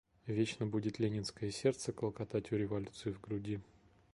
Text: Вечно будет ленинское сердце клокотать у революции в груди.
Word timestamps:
Вечно 0.25 0.65
будет 0.65 0.97
ленинское 0.97 1.51
сердце 1.51 1.91
клокотать 1.91 2.51
у 2.51 2.55
революции 2.55 3.11
в 3.11 3.21
груди. 3.21 3.59